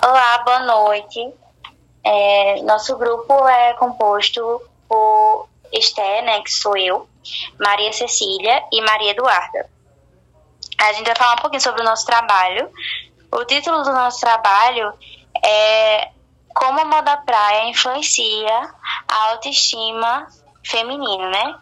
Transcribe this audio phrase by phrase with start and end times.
[0.00, 1.20] Olá, boa noite.
[2.02, 7.06] É, nosso grupo é composto por Esté, né, que sou eu,
[7.60, 9.68] Maria Cecília e Maria Eduarda.
[10.78, 12.70] A gente vai falar um pouquinho sobre o nosso trabalho.
[13.30, 14.94] O título do nosso trabalho
[15.44, 16.08] é
[16.54, 18.74] Como a moda praia influencia
[19.08, 20.26] a autoestima
[20.64, 21.58] feminina, né?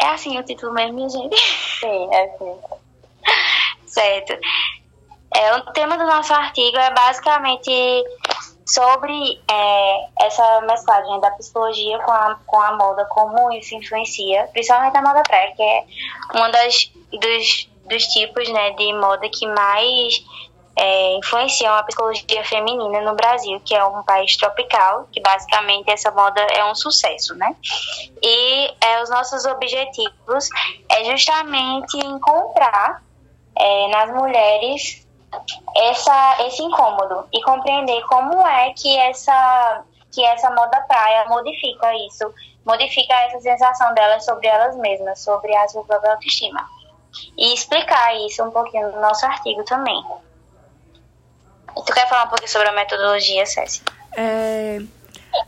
[0.00, 1.36] É assim o título mesmo, minha gente?
[1.80, 2.60] Sim, é assim.
[3.86, 4.32] certo.
[5.34, 8.04] É, o tema do nosso artigo é basicamente
[8.66, 14.96] sobre é, essa mesclagem da psicologia com a, com a moda, como isso influencia, principalmente
[14.96, 15.84] a moda praia, que é
[16.34, 20.24] uma das dos, dos tipos né, de moda que mais
[20.76, 26.10] é, influenciam a psicologia feminina no Brasil, que é um país tropical, que basicamente essa
[26.10, 27.54] moda é um sucesso, né?
[28.22, 30.48] E é, os nossos objetivos
[30.90, 33.02] é justamente encontrar
[33.58, 35.06] é, nas mulheres
[35.76, 42.32] essa, esse incômodo e compreender como é que essa, que essa moda praia modifica isso,
[42.64, 46.66] modifica essa sensação delas sobre elas mesmas, sobre a sua própria autoestima.
[47.36, 50.02] E explicar isso um pouquinho no nosso artigo também.
[51.74, 53.82] Tu quer falar um pouquinho sobre a metodologia, Cécia?
[54.14, 54.80] É,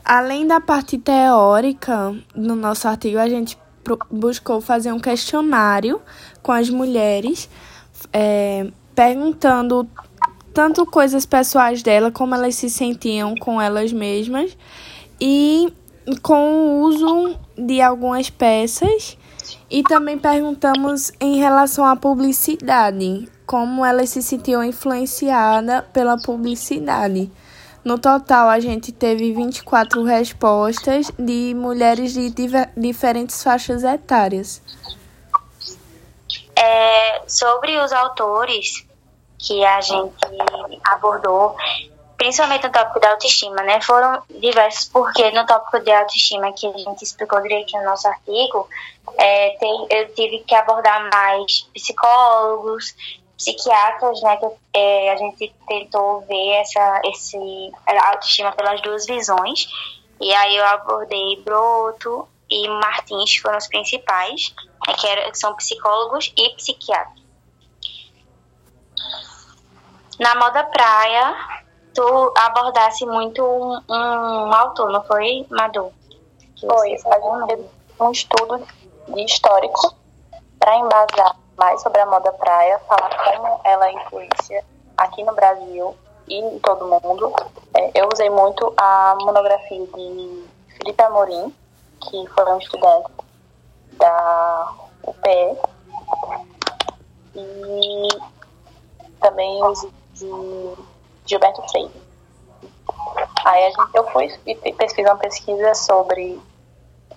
[0.03, 3.57] além da parte teórica, no nosso artigo a gente
[4.09, 6.01] buscou fazer um questionário
[6.41, 7.47] com as mulheres,
[8.11, 8.65] é,
[8.95, 9.87] perguntando
[10.53, 14.57] tanto coisas pessoais dela, como elas se sentiam com elas mesmas,
[15.19, 15.71] e
[16.21, 19.17] com o uso de algumas peças.
[19.69, 27.29] E também perguntamos em relação à publicidade, como elas se sentiam influenciadas pela publicidade.
[27.83, 32.33] No total, a gente teve 24 respostas de mulheres de
[32.75, 34.59] diferentes faixas etárias.
[36.57, 38.85] É, sobre os autores
[39.37, 40.15] que a gente
[40.85, 41.55] abordou,
[42.17, 43.81] principalmente no tópico da autoestima, né?
[43.81, 48.67] Foram diversos, porque no tópico de autoestima, que a gente explicou direitinho no nosso artigo,
[49.17, 52.95] é, tem, eu tive que abordar mais psicólogos,
[53.37, 54.37] psiquiatras, né?
[54.37, 57.37] Que é, a gente tentou ver essa esse,
[57.85, 59.67] autoestima pelas duas visões.
[60.19, 64.53] E aí eu abordei Broto e Martins, que foram os principais,
[64.93, 67.23] que, era, que são psicólogos e psiquiatras.
[70.19, 71.35] Na moda praia,
[71.93, 75.91] tu abordasse muito um, um autor, não foi, Madu?
[76.59, 77.65] Foi, a gente fez
[77.99, 78.67] um estudo
[79.17, 79.93] histórico
[80.59, 84.63] para embasar mais sobre a moda praia, falar como ela influencia
[84.97, 85.95] aqui no Brasil
[86.27, 87.33] e em todo mundo.
[87.75, 90.45] É, eu usei muito a monografia de
[90.77, 91.53] Felipe Amorim,
[92.01, 93.09] que foi um estudante
[93.97, 94.73] da
[95.03, 95.57] UPE,
[97.35, 98.07] e
[99.19, 100.73] também usei de
[101.25, 102.05] Gilberto Freire.
[103.43, 106.41] Aí a gente, eu fui e fiz uma pesquisa sobre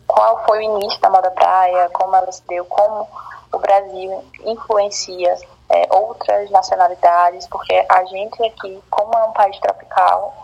[0.06, 3.08] qual foi o início da moda praia, como ela se deu, como
[3.52, 5.36] o Brasil influencia
[5.70, 10.34] é, outras nacionalidades, porque a gente aqui, como é um país tropical,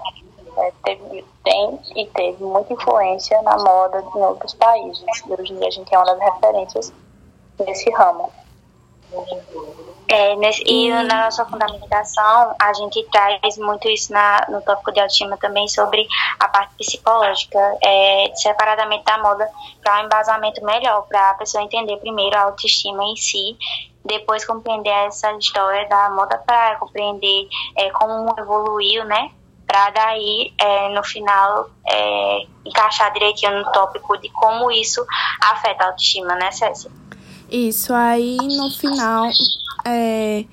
[0.57, 5.05] é, teve, tem e teve muita influência na moda em outros países.
[5.27, 6.93] E hoje em dia a gente é uma das referências
[7.59, 8.31] nesse ramo.
[10.09, 15.01] É, nesse, e na nossa fundamentação, a gente traz muito isso na, no tópico de
[15.01, 16.07] autoestima também sobre
[16.39, 19.49] a parte psicológica, é, separadamente da moda,
[19.83, 23.57] para um embasamento melhor, para a pessoa entender primeiro a autoestima em si,
[24.05, 29.31] depois compreender essa história da moda para compreender é, como evoluiu, né?
[29.75, 35.05] Para daí, é, no final, é, encaixar direitinho no tópico de como isso
[35.43, 36.89] afeta a autoestima, né, Cécia?
[37.51, 39.29] Isso, aí no final
[39.85, 40.45] é,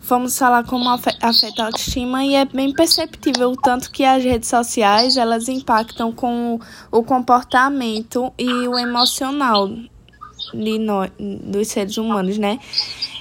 [0.00, 4.48] vamos falar como afeta a autoestima e é bem perceptível o tanto que as redes
[4.48, 6.58] sociais elas impactam com
[6.90, 12.58] o comportamento e o emocional de nós, dos seres humanos, né?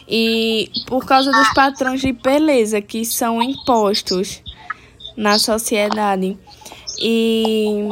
[0.08, 4.42] E por causa dos padrões de beleza que são impostos
[5.16, 6.38] na sociedade.
[7.00, 7.88] E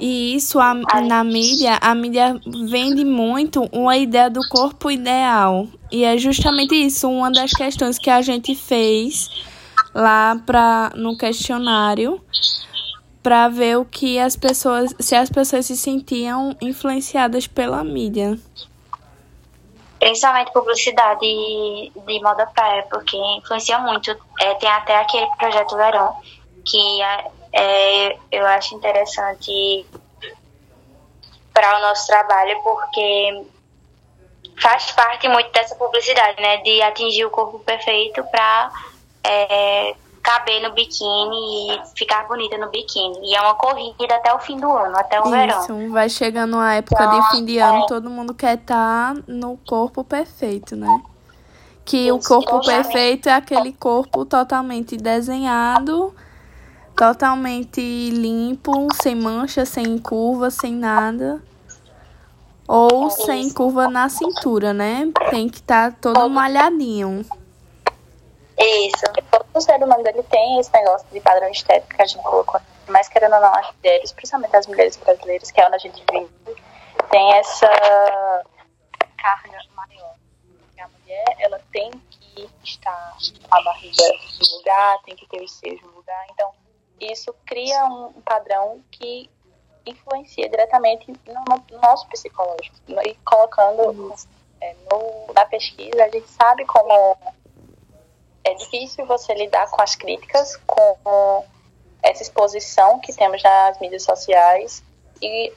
[0.00, 5.66] e isso a, na mídia, a mídia vende muito uma ideia do corpo ideal.
[5.90, 9.28] E é justamente isso, uma das questões que a gente fez
[9.92, 12.20] lá pra, no questionário
[13.20, 18.38] para ver o que as pessoas, se as pessoas se sentiam influenciadas pela mídia.
[19.98, 24.16] Principalmente publicidade de moda praia, porque influencia muito.
[24.40, 26.16] É, tem até aquele projeto Verão,
[26.64, 29.86] que é, é, eu acho interessante
[31.52, 33.44] para o nosso trabalho, porque
[34.60, 36.58] faz parte muito dessa publicidade, né?
[36.58, 38.70] De atingir o corpo perfeito para
[39.24, 39.94] é,
[40.28, 43.18] caber no biquíni e ficar bonita no biquíni.
[43.22, 45.60] E é uma corrida até o fim do ano, até o Isso, verão.
[45.62, 47.86] Isso, vai chegando a época então, de fim de ano, é...
[47.86, 51.02] todo mundo quer estar tá no corpo perfeito, né?
[51.82, 56.14] Que Isso, o corpo perfeito é aquele corpo totalmente desenhado,
[56.94, 61.42] totalmente limpo, sem mancha, sem curva, sem nada.
[62.66, 65.10] Ou sem curva na cintura, né?
[65.30, 67.24] Tem que estar tá todo malhadinho.
[68.58, 69.04] Isso.
[69.30, 72.60] Todo ser humano ele tem esse negócio de padrão estético que a gente colocou.
[72.88, 76.04] Mas querendo ou não, as mulheres, principalmente as mulheres brasileiras, que é onde a gente
[76.10, 76.28] vive,
[77.10, 77.68] tem essa
[79.16, 80.14] carga maior.
[80.80, 83.16] A mulher, ela tem que estar
[83.50, 84.04] a barriga
[84.40, 86.26] no lugar, tem que ter o seio no lugar.
[86.30, 86.50] Então,
[87.00, 89.30] isso cria um padrão que
[89.86, 92.76] influencia diretamente no, no nosso psicológico.
[93.04, 94.14] E colocando
[94.60, 97.16] é, no, na pesquisa, a gente sabe como
[98.48, 101.44] é difícil você lidar com as críticas, com
[102.02, 104.82] essa exposição que temos nas mídias sociais
[105.20, 105.52] e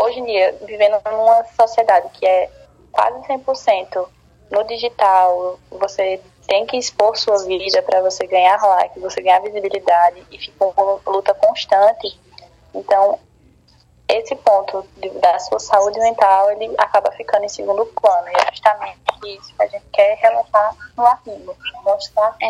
[0.00, 2.50] hoje em dia, vivendo numa sociedade que é
[2.90, 4.08] quase 100%
[4.50, 10.26] no digital, você tem que expor sua vida para você ganhar like, você ganhar visibilidade
[10.30, 12.18] e fica uma luta constante.
[12.74, 13.18] Então,
[14.08, 18.28] esse ponto de, da sua saúde mental ele acaba ficando em segundo plano.
[18.28, 22.34] E é justamente isso que a gente quer relatar no artigo, mostrar.
[22.40, 22.48] É.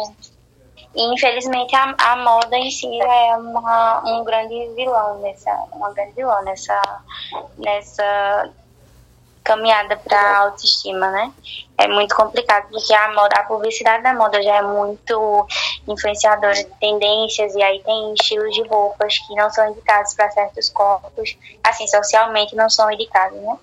[0.94, 6.12] E, infelizmente a, a moda em si é uma, um grande vilão nessa, uma grande
[6.12, 6.80] vilã nessa,
[7.58, 8.50] nessa
[9.44, 11.32] caminhada para autoestima, né?
[11.76, 15.46] É muito complicado porque a moda, a publicidade da moda já é muito
[15.86, 20.68] influenciadora de tendências e aí tem estilos de roupas que não são indicados para certos
[20.70, 23.56] corpos, assim, socialmente não são indicados, né?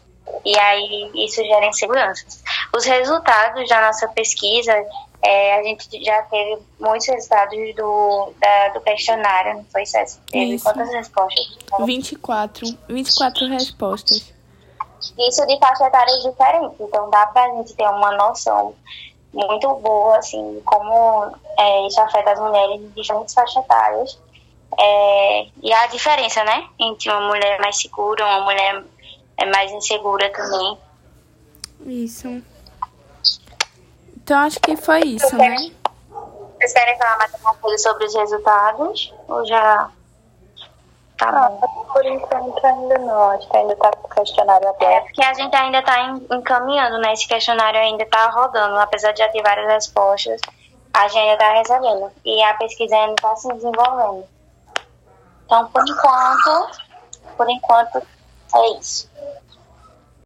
[0.44, 2.44] E aí isso gera inseguranças.
[2.76, 4.74] Os resultados da nossa pesquisa,
[5.22, 10.20] é, a gente já teve muitos resultados do, da, do questionário, não foi, César?
[10.32, 10.64] Teve isso.
[10.64, 11.58] quantas respostas?
[11.86, 12.78] 24.
[12.88, 14.35] 24 respostas
[15.18, 16.76] isso de faixa etária diferente.
[16.80, 18.76] Então dá pra gente ter uma noção
[19.34, 24.20] muito boa, assim, como é, isso afeta as mulheres de diferentes faixas etárias.
[24.78, 26.68] É, e a diferença, né?
[26.80, 28.84] Entre uma mulher mais segura, uma mulher
[29.38, 30.78] é mais insegura também.
[31.86, 32.42] Isso.
[34.18, 35.56] Então acho que foi isso, né?
[36.58, 39.14] Vocês querem falar mais alguma coisa sobre os resultados?
[39.28, 39.92] Ou já
[41.18, 41.86] Tá ah, bom.
[41.94, 44.84] Por enquanto ainda não, acho que ainda está com o questionário aberto.
[44.92, 47.14] É, porque a gente ainda está encaminhando, né?
[47.14, 50.42] Esse questionário ainda está rodando, apesar de já ter várias respostas,
[50.94, 52.12] a gente ainda está recebendo.
[52.26, 54.26] E a pesquisa ainda está se desenvolvendo.
[55.46, 56.70] Então, por enquanto,
[57.38, 58.02] por enquanto,
[58.56, 59.10] é isso.